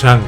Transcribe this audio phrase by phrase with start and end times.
[0.00, 0.18] 三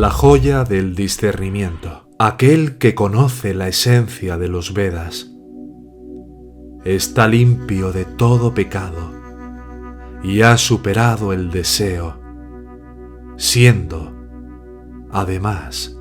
[0.00, 5.30] la joya del discernimiento, aquel que conoce la esencia de los Vedas,
[6.86, 9.12] está limpio de todo pecado
[10.22, 12.18] y ha superado el deseo,
[13.36, 14.10] siendo,
[15.10, 15.98] además,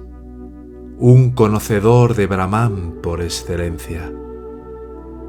[0.98, 4.10] un conocedor de Brahman por excelencia,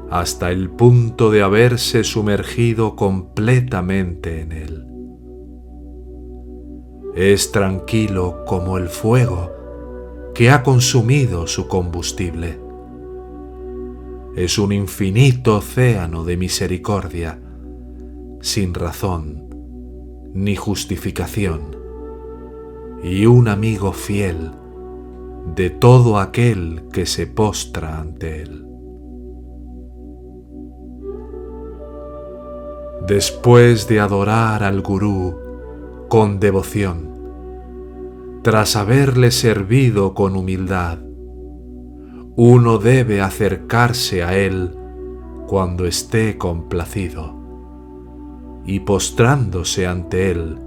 [0.09, 4.90] hasta el punto de haberse sumergido completamente en él.
[7.15, 9.51] Es tranquilo como el fuego
[10.33, 12.57] que ha consumido su combustible.
[14.35, 17.37] Es un infinito océano de misericordia,
[18.39, 19.49] sin razón
[20.33, 21.75] ni justificación,
[23.03, 24.51] y un amigo fiel
[25.53, 28.65] de todo aquel que se postra ante él.
[33.05, 35.35] Después de adorar al gurú
[36.07, 37.10] con devoción,
[38.41, 40.99] tras haberle servido con humildad.
[42.35, 44.71] Uno debe acercarse a Él
[45.47, 47.41] cuando esté complacido
[48.65, 50.57] y postrándose ante Él,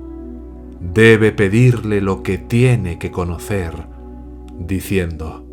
[0.80, 3.72] debe pedirle lo que tiene que conocer,
[4.58, 5.46] diciendo,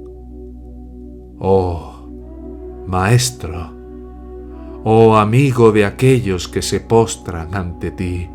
[1.40, 2.08] Oh,
[2.88, 3.72] Maestro,
[4.84, 8.30] oh amigo de aquellos que se postran ante ti,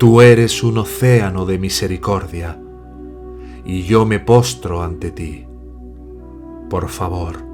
[0.00, 2.58] Tú eres un océano de misericordia,
[3.66, 5.46] y yo me postro ante ti.
[6.70, 7.44] Por favor,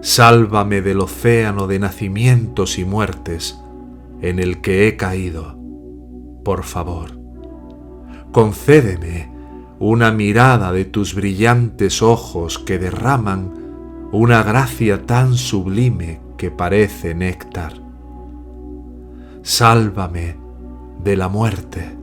[0.00, 3.58] sálvame del océano de nacimientos y muertes
[4.22, 5.58] en el que he caído.
[6.44, 7.18] Por favor,
[8.30, 9.34] concédeme
[9.80, 17.72] una mirada de tus brillantes ojos que derraman una gracia tan sublime que parece néctar.
[19.42, 20.39] Sálvame
[21.02, 21.96] de la muerte.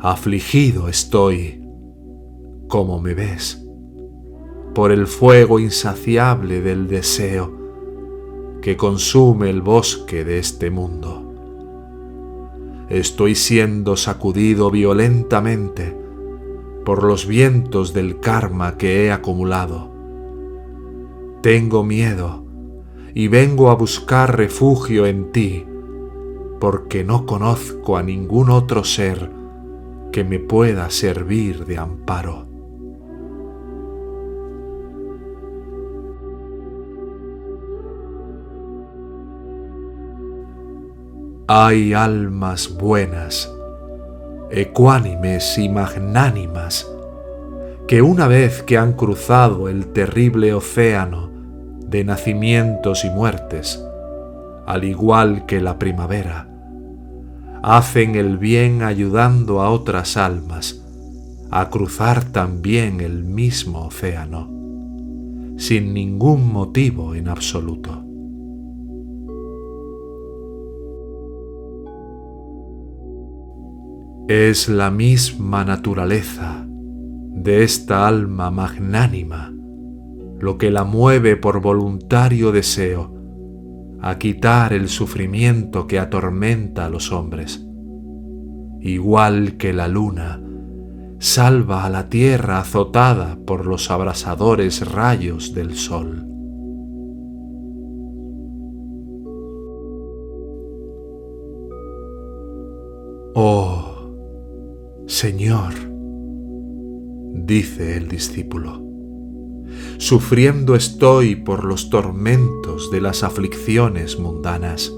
[0.00, 1.64] Afligido estoy,
[2.68, 3.64] como me ves,
[4.74, 7.52] por el fuego insaciable del deseo
[8.62, 11.24] que consume el bosque de este mundo.
[12.88, 15.96] Estoy siendo sacudido violentamente
[16.84, 19.92] por los vientos del karma que he acumulado.
[21.42, 22.46] Tengo miedo
[23.14, 25.66] y vengo a buscar refugio en ti
[26.60, 29.30] porque no conozco a ningún otro ser
[30.12, 32.46] que me pueda servir de amparo.
[41.50, 43.50] Hay almas buenas,
[44.50, 46.86] ecuánimes y magnánimas,
[47.86, 51.30] que una vez que han cruzado el terrible océano
[51.86, 53.82] de nacimientos y muertes,
[54.68, 56.46] al igual que la primavera,
[57.62, 60.84] hacen el bien ayudando a otras almas
[61.50, 64.46] a cruzar también el mismo océano,
[65.56, 68.04] sin ningún motivo en absoluto.
[74.28, 79.50] Es la misma naturaleza de esta alma magnánima
[80.38, 83.17] lo que la mueve por voluntario deseo
[84.00, 87.64] a quitar el sufrimiento que atormenta a los hombres.
[88.80, 90.40] Igual que la luna
[91.18, 96.24] salva a la tierra azotada por los abrasadores rayos del sol.
[103.34, 104.14] Oh,
[105.06, 105.74] Señor,
[107.34, 108.87] dice el discípulo,
[109.98, 114.92] sufriendo estoy por los tormentos de las aflicciones mundanas,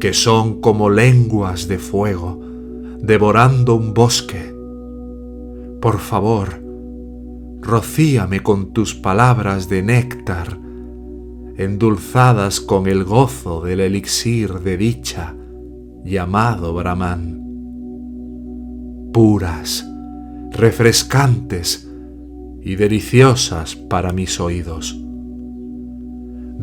[0.00, 2.42] que son como lenguas de fuego
[3.02, 4.54] devorando un bosque.
[5.80, 6.62] Por favor,
[7.60, 10.58] rocíame con tus palabras de néctar,
[11.56, 15.34] endulzadas con el gozo del elixir de dicha
[16.04, 17.40] llamado Brahman.
[19.12, 19.84] Puras,
[20.52, 21.91] refrescantes,
[22.64, 24.96] y deliciosas para mis oídos.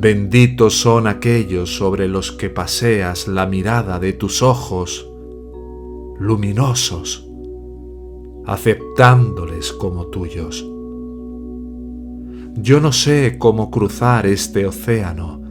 [0.01, 5.05] Benditos son aquellos sobre los que paseas la mirada de tus ojos
[6.19, 7.27] luminosos,
[8.45, 10.65] aceptándoles como tuyos.
[12.55, 15.41] Yo no sé cómo cruzar este océano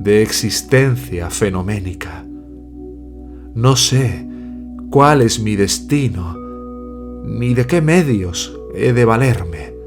[0.00, 2.26] de existencia fenoménica.
[3.54, 4.28] No sé
[4.90, 6.36] cuál es mi destino,
[7.24, 9.77] ni de qué medios he de valerme.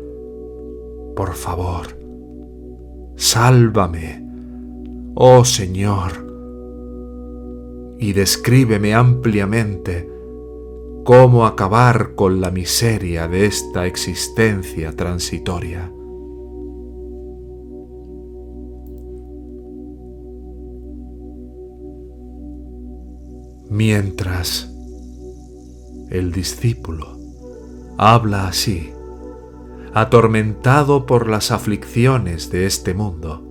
[1.22, 1.86] Por favor,
[3.16, 4.28] sálvame,
[5.14, 6.14] oh Señor,
[8.00, 10.10] y descríbeme ampliamente
[11.06, 15.92] cómo acabar con la miseria de esta existencia transitoria.
[23.70, 24.76] Mientras
[26.10, 27.20] el discípulo
[28.00, 28.90] habla así,
[29.94, 33.48] atormentado por las aflicciones de este mundo,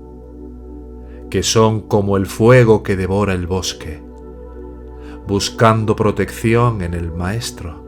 [1.31, 4.03] que son como el fuego que devora el bosque,
[5.27, 7.85] buscando protección en el Maestro.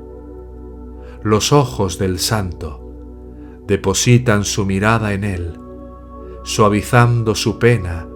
[1.22, 2.82] Los ojos del Santo
[3.66, 5.58] depositan su mirada en Él,
[6.44, 8.06] suavizando su pena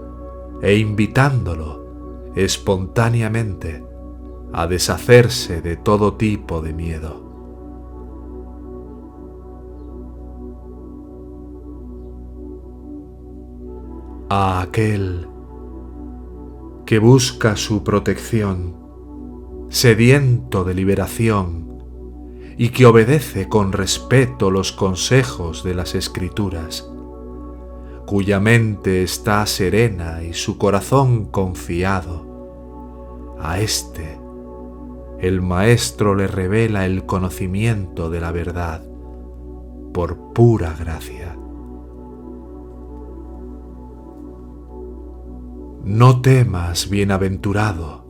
[0.60, 3.84] e invitándolo espontáneamente
[4.52, 7.25] a deshacerse de todo tipo de miedo.
[14.28, 15.28] A aquel
[16.84, 18.74] que busca su protección,
[19.68, 21.66] sediento de liberación,
[22.56, 26.90] y que obedece con respeto los consejos de las escrituras,
[28.06, 34.18] cuya mente está serena y su corazón confiado, a éste
[35.20, 38.82] el Maestro le revela el conocimiento de la verdad
[39.94, 41.35] por pura gracia.
[45.86, 48.04] No temas, bienaventurado,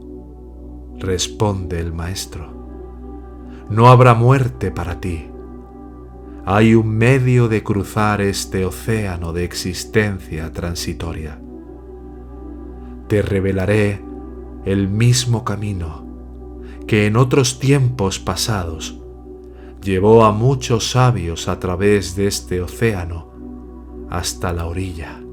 [0.98, 2.50] responde el Maestro.
[3.68, 5.26] No habrá muerte para ti.
[6.46, 11.38] Hay un medio de cruzar este océano de existencia transitoria.
[13.08, 14.00] Te revelaré
[14.64, 16.06] el mismo camino
[16.86, 19.02] que en otros tiempos pasados
[19.82, 23.34] llevó a muchos sabios a través de este océano
[24.08, 25.25] hasta la orilla.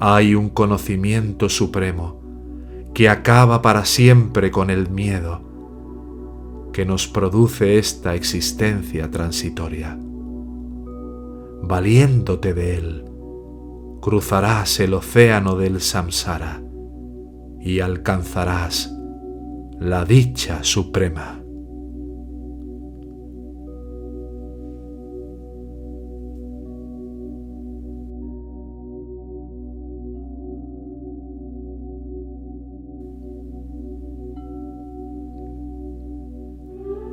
[0.00, 2.20] Hay un conocimiento supremo
[2.94, 5.42] que acaba para siempre con el miedo
[6.72, 9.98] que nos produce esta existencia transitoria.
[11.62, 13.04] Valiéndote de él,
[14.00, 16.62] cruzarás el océano del samsara
[17.60, 18.94] y alcanzarás
[19.80, 21.37] la dicha suprema.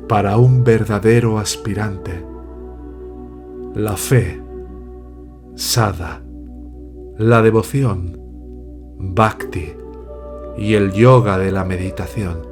[0.08, 2.24] Para un verdadero aspirante,
[3.74, 4.40] la fe,
[5.56, 6.22] sada,
[7.18, 8.16] la devoción,
[8.98, 9.72] bhakti
[10.56, 12.46] y el yoga de la meditación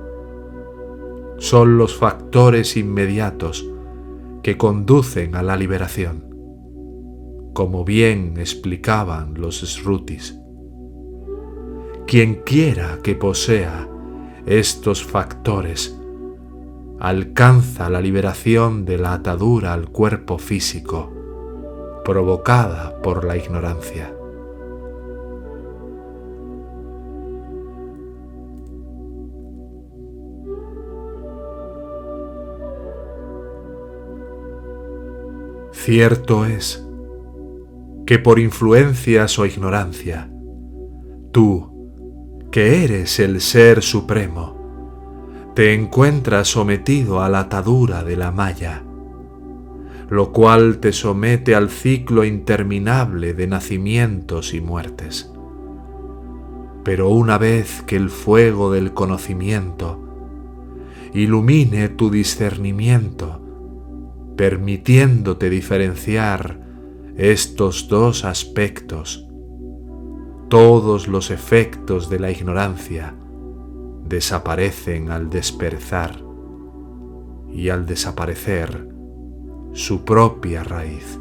[1.39, 3.65] son los factores inmediatos
[4.43, 6.25] que conducen a la liberación,
[7.55, 10.37] como bien explicaban los Srutis.
[12.07, 13.89] Quien quiera que posea
[14.45, 15.97] estos factores
[17.09, 21.13] alcanza la liberación de la atadura al cuerpo físico
[22.03, 24.15] provocada por la ignorancia.
[35.73, 36.87] Cierto es
[38.07, 40.31] que por influencias o ignorancia,
[41.33, 41.91] tú,
[42.51, 44.64] que eres el Ser Supremo,
[45.55, 48.83] te encuentras sometido a la atadura de la malla,
[50.11, 55.31] lo cual te somete al ciclo interminable de nacimientos y muertes.
[56.83, 60.01] Pero una vez que el fuego del conocimiento
[61.15, 63.41] ilumine tu discernimiento,
[64.37, 66.59] permitiéndote diferenciar
[67.17, 69.29] estos dos aspectos,
[70.49, 73.15] todos los efectos de la ignorancia
[74.05, 76.23] desaparecen al desperezar
[77.49, 78.89] y al desaparecer
[79.73, 81.19] su propia raíz.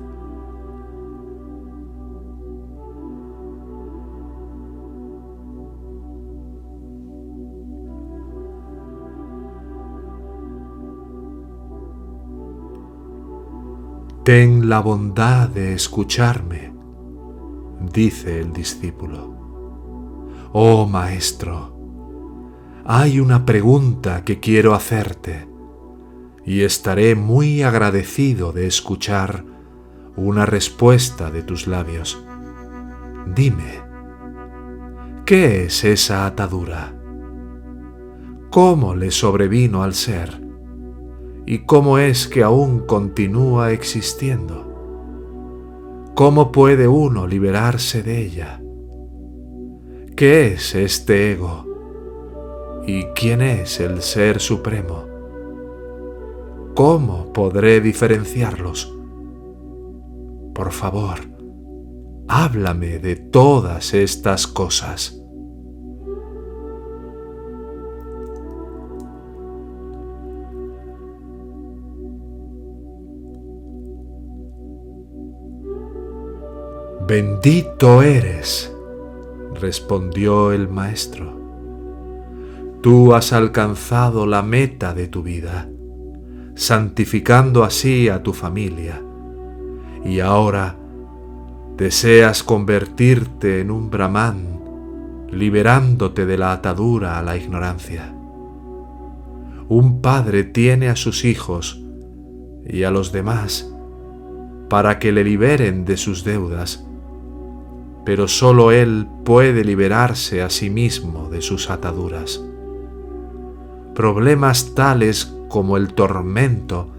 [14.24, 16.74] Ten la bondad de escucharme,
[17.92, 19.34] dice el discípulo.
[20.54, 21.73] Oh Maestro,
[22.86, 25.48] hay una pregunta que quiero hacerte
[26.46, 29.46] y estaré muy agradecido de escuchar
[30.18, 32.22] una respuesta de tus labios.
[33.34, 33.82] Dime,
[35.26, 36.94] ¿qué es esa atadura?
[38.50, 40.42] ¿Cómo le sobrevino al ser?
[41.46, 44.70] ¿Y cómo es que aún continúa existiendo?
[46.16, 48.62] ¿Cómo puede uno liberarse de ella?
[50.18, 51.73] ¿Qué es este ego?
[52.86, 55.06] ¿Y quién es el Ser Supremo?
[56.76, 58.94] ¿Cómo podré diferenciarlos?
[60.54, 61.20] Por favor,
[62.28, 65.18] háblame de todas estas cosas.
[77.08, 78.76] Bendito eres,
[79.54, 81.43] respondió el maestro.
[82.84, 85.70] Tú has alcanzado la meta de tu vida,
[86.54, 89.02] santificando así a tu familia,
[90.04, 90.76] y ahora
[91.78, 94.60] deseas convertirte en un brahman,
[95.32, 98.14] liberándote de la atadura a la ignorancia.
[99.70, 101.82] Un padre tiene a sus hijos
[102.68, 103.74] y a los demás
[104.70, 106.86] para que le liberen de sus deudas,
[108.04, 112.44] pero sólo él puede liberarse a sí mismo de sus ataduras
[113.96, 116.90] problemas tales como el tormento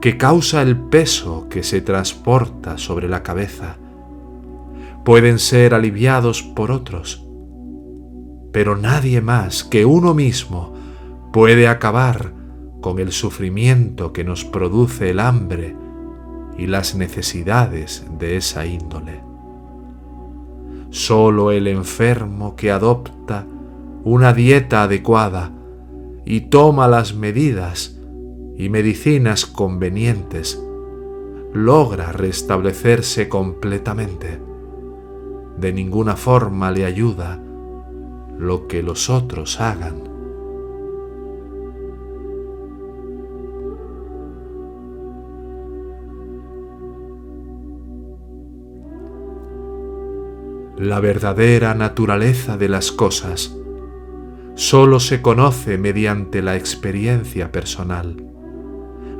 [0.00, 3.76] que causa el peso que se transporta sobre la cabeza,
[5.04, 7.24] pueden ser aliviados por otros,
[8.52, 10.74] pero nadie más que uno mismo
[11.32, 12.32] puede acabar
[12.80, 15.76] con el sufrimiento que nos produce el hambre
[16.58, 19.22] y las necesidades de esa índole.
[20.90, 23.46] Solo el enfermo que adopta
[24.04, 25.52] una dieta adecuada
[26.24, 27.98] y toma las medidas
[28.56, 30.62] y medicinas convenientes,
[31.52, 34.40] logra restablecerse completamente.
[35.58, 37.42] De ninguna forma le ayuda
[38.38, 40.10] lo que los otros hagan.
[50.78, 53.56] La verdadera naturaleza de las cosas
[54.54, 58.16] solo se conoce mediante la experiencia personal,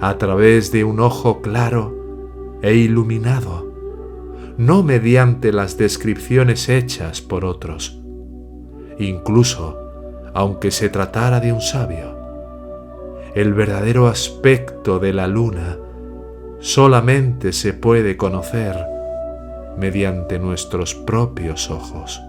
[0.01, 3.73] a través de un ojo claro e iluminado,
[4.59, 8.01] no mediante las descripciones hechas por otros,
[8.99, 9.79] incluso
[10.35, 12.17] aunque se tratara de un sabio.
[13.35, 15.79] El verdadero aspecto de la luna
[16.59, 18.77] solamente se puede conocer
[19.79, 22.21] mediante nuestros propios ojos.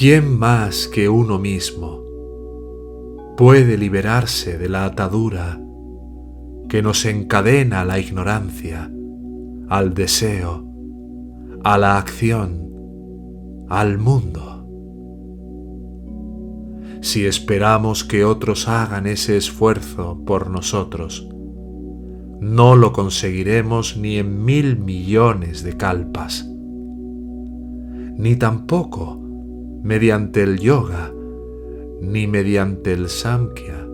[0.00, 2.02] ¿Quién más que uno mismo
[3.36, 5.60] puede liberarse de la atadura
[6.70, 8.90] que nos encadena a la ignorancia,
[9.68, 10.66] al deseo,
[11.64, 14.66] a la acción, al mundo?
[17.02, 21.28] Si esperamos que otros hagan ese esfuerzo por nosotros,
[22.40, 26.50] no lo conseguiremos ni en mil millones de calpas,
[28.16, 29.20] ni tampoco
[29.82, 31.12] mediante el yoga,
[32.00, 33.86] ni mediante el samkhya,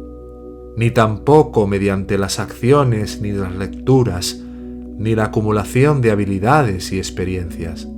[0.76, 4.42] ni tampoco mediante las acciones, ni las lecturas,
[4.98, 7.88] ni la acumulación de habilidades y experiencias.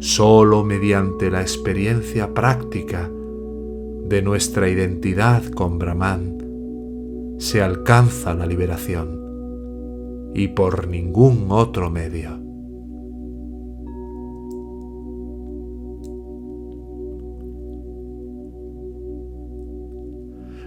[0.00, 3.10] Solo mediante la experiencia práctica
[4.08, 6.34] de nuestra identidad con Brahman
[7.38, 9.20] se alcanza la liberación
[10.34, 12.43] y por ningún otro medio.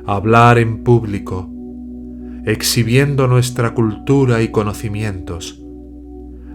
[0.08, 1.50] Hablar en público,
[2.46, 5.62] exhibiendo nuestra cultura y conocimientos,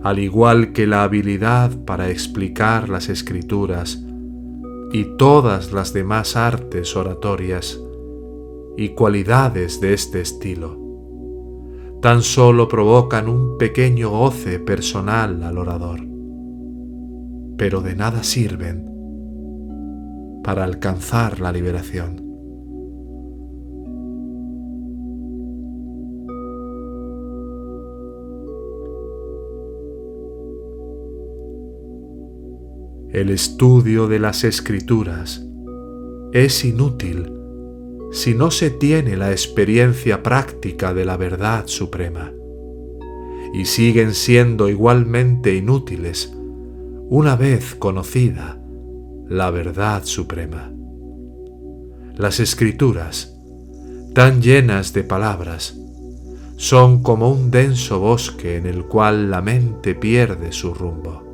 [0.03, 4.03] al igual que la habilidad para explicar las escrituras
[4.91, 7.79] y todas las demás artes oratorias
[8.79, 10.79] y cualidades de este estilo,
[12.01, 16.01] tan solo provocan un pequeño goce personal al orador,
[17.59, 18.89] pero de nada sirven
[20.43, 22.32] para alcanzar la liberación.
[33.12, 35.45] El estudio de las escrituras
[36.33, 37.31] es inútil
[38.11, 42.33] si no se tiene la experiencia práctica de la verdad suprema.
[43.52, 46.33] y siguen siendo igualmente inútiles
[47.11, 48.59] una vez conocida
[49.28, 50.73] la verdad suprema.
[52.16, 53.38] Las escrituras,
[54.14, 55.76] tan llenas de palabras,
[56.57, 61.32] son como un denso bosque en el cual la mente pierde su rumbo.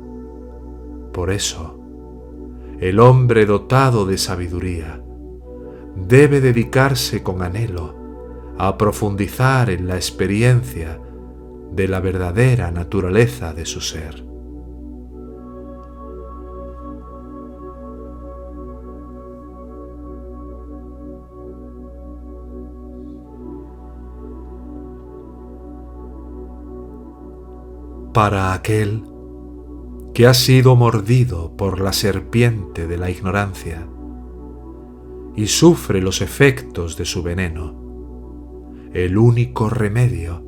[1.11, 1.79] Por eso,
[2.79, 5.01] el hombre dotado de sabiduría
[5.95, 7.95] debe dedicarse con anhelo
[8.57, 10.99] a profundizar en la experiencia
[11.71, 14.25] de la verdadera naturaleza de su ser.
[28.13, 29.08] Para aquel
[30.19, 33.87] que ha sido mordido por la serpiente de la ignorancia
[35.33, 40.43] y sufre los efectos de su veneno, el único remedio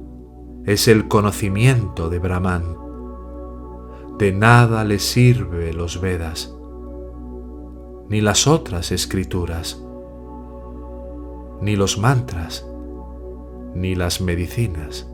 [0.66, 2.76] es el conocimiento de Brahman.
[4.20, 6.54] De nada le sirve los Vedas,
[8.10, 9.82] ni las otras escrituras,
[11.62, 12.68] ni los mantras,
[13.74, 15.11] ni las medicinas.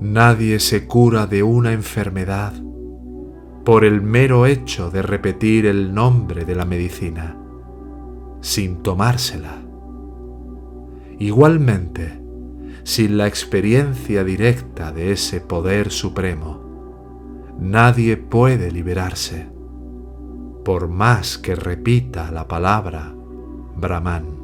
[0.00, 2.54] Nadie se cura de una enfermedad
[3.66, 7.36] por el mero hecho de repetir el nombre de la medicina,
[8.40, 9.58] sin tomársela.
[11.18, 12.18] Igualmente,
[12.82, 19.50] sin la experiencia directa de ese poder supremo, nadie puede liberarse,
[20.64, 23.14] por más que repita la palabra
[23.76, 24.39] Brahman.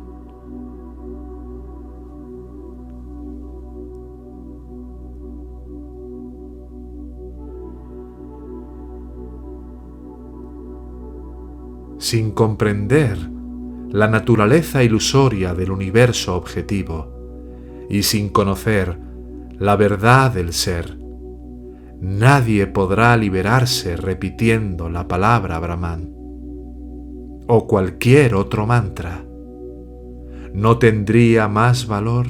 [12.06, 13.18] Sin comprender
[13.90, 18.96] la naturaleza ilusoria del universo objetivo y sin conocer
[19.58, 20.96] la verdad del ser,
[22.00, 26.14] nadie podrá liberarse repitiendo la palabra Brahman
[27.48, 29.24] o cualquier otro mantra.
[30.54, 32.28] No tendría más valor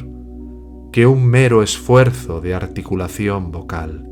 [0.90, 4.08] que un mero esfuerzo de articulación vocal.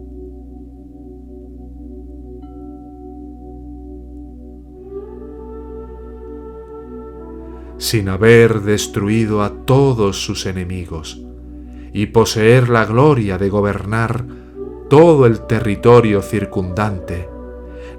[7.84, 11.20] Sin haber destruido a todos sus enemigos
[11.92, 14.24] y poseer la gloria de gobernar
[14.88, 17.28] todo el territorio circundante,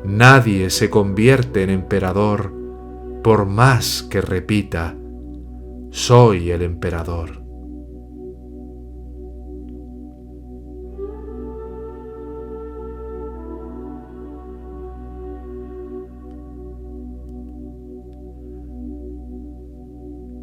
[0.04, 2.52] nadie se convierte en emperador
[3.24, 4.96] por más que repita,
[5.92, 7.45] soy el emperador.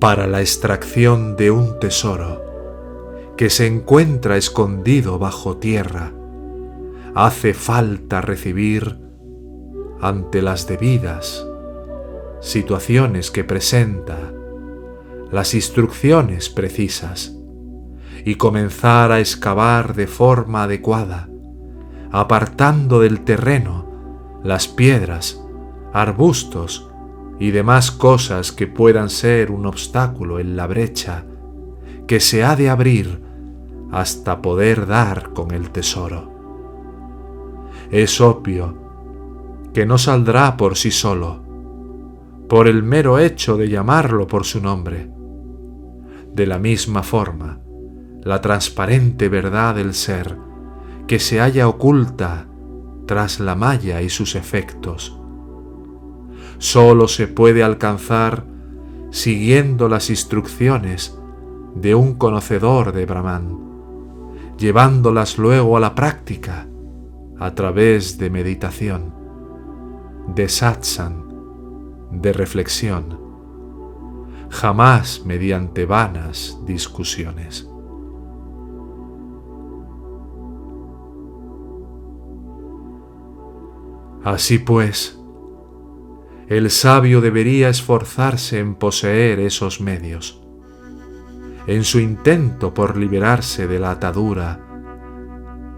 [0.03, 2.43] Para la extracción de un tesoro
[3.37, 6.13] que se encuentra escondido bajo tierra,
[7.15, 8.99] hace falta recibir
[10.01, 11.47] ante las debidas
[12.41, 14.19] situaciones que presenta
[15.31, 17.37] las instrucciones precisas
[18.25, 21.29] y comenzar a excavar de forma adecuada,
[22.11, 25.41] apartando del terreno las piedras,
[25.93, 26.92] arbustos
[27.43, 31.25] y demás cosas que puedan ser un obstáculo en la brecha
[32.07, 33.21] que se ha de abrir
[33.91, 36.31] hasta poder dar con el tesoro.
[37.91, 38.79] Es obvio
[39.75, 41.43] que no saldrá por sí solo,
[42.49, 45.11] por el mero hecho de llamarlo por su nombre.
[46.33, 47.59] De la misma forma,
[48.23, 50.39] la transparente verdad del ser
[51.09, 52.47] que se halla oculta
[53.09, 55.21] tras la malla y sus efectos,
[56.63, 58.45] solo se puede alcanzar
[59.11, 61.19] siguiendo las instrucciones
[61.75, 63.59] de un conocedor de Brahman,
[64.59, 66.69] llevándolas luego a la práctica
[67.41, 69.13] a través de meditación,
[70.37, 71.25] de satsang,
[72.13, 73.19] de reflexión,
[74.49, 77.69] jamás mediante vanas discusiones.
[84.23, 85.22] Así pues,
[86.53, 90.43] el sabio debería esforzarse en poseer esos medios,
[91.67, 94.61] en su intento por liberarse de la atadura,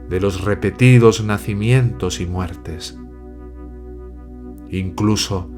[0.09, 2.99] de los repetidos nacimientos y muertes.
[4.69, 5.49] Incluso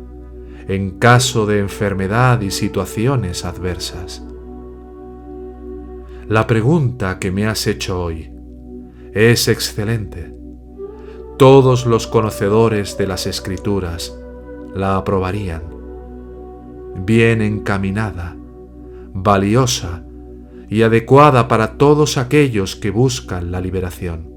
[0.68, 4.22] en caso de enfermedad y situaciones adversas.
[6.28, 8.34] La pregunta que me has hecho hoy
[9.14, 10.34] es excelente.
[11.38, 14.14] Todos los conocedores de las escrituras
[14.76, 15.62] la aprobarían.
[17.04, 18.36] bien encaminada,
[19.12, 20.02] valiosa
[20.70, 24.30] y adecuada para todos aquellos que buscan la liberación.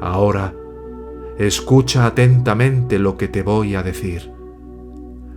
[0.00, 0.52] Ahora,
[1.38, 4.32] escucha atentamente lo que te voy a decir.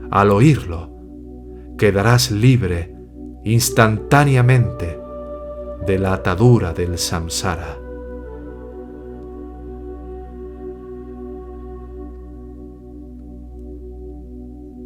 [0.10, 0.89] Al oírlo,
[1.78, 2.95] quedarás libre
[3.43, 4.99] instantáneamente
[5.86, 7.85] de la atadura del samsara.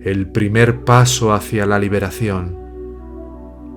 [0.01, 2.57] El primer paso hacia la liberación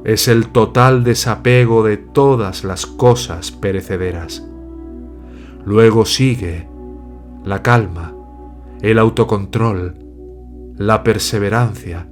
[0.04, 4.46] es el total desapego de todas las cosas perecederas.
[5.64, 6.68] Luego sigue
[7.44, 8.14] la calma,
[8.82, 9.96] el autocontrol,
[10.76, 12.08] la perseverancia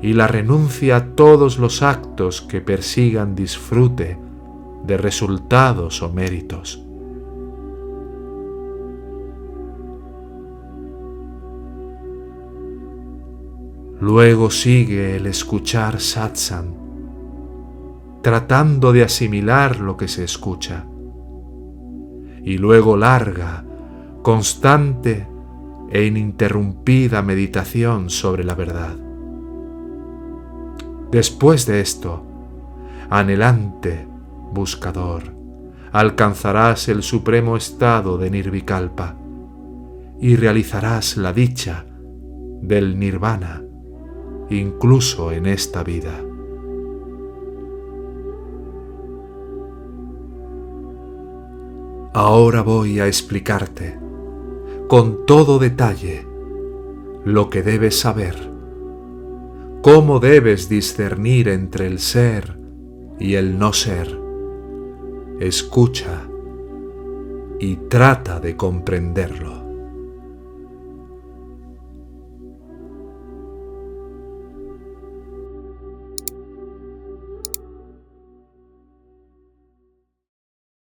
[0.00, 4.18] y la renuncia a todos los actos que persigan disfrute
[4.86, 6.87] de resultados o méritos.
[14.00, 16.72] Luego sigue el escuchar satsang,
[18.22, 20.86] tratando de asimilar lo que se escucha.
[22.44, 23.64] Y luego larga,
[24.22, 25.26] constante
[25.90, 28.96] e ininterrumpida meditación sobre la verdad.
[31.10, 32.22] Después de esto,
[33.10, 34.06] anhelante
[34.52, 35.34] buscador,
[35.90, 39.16] alcanzarás el supremo estado de Nirvikalpa
[40.20, 41.84] y realizarás la dicha
[42.62, 43.64] del nirvana
[44.50, 46.24] incluso en esta vida.
[52.14, 53.98] Ahora voy a explicarte
[54.88, 56.26] con todo detalle
[57.24, 58.50] lo que debes saber,
[59.82, 62.58] cómo debes discernir entre el ser
[63.20, 64.18] y el no ser.
[65.38, 66.28] Escucha
[67.60, 69.67] y trata de comprenderlo.